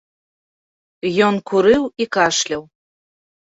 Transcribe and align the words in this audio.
Ён 1.27 1.35
курыў 1.53 1.83
і 2.01 2.11
кашляў. 2.19 2.63